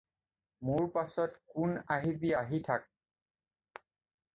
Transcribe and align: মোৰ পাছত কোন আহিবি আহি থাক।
মোৰ 0.69 0.87
পাছত 0.95 1.39
কোন 1.53 1.77
আহিবি 1.99 2.35
আহি 2.43 2.65
থাক। 2.71 2.93